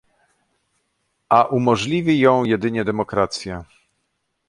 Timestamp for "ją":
2.19-2.43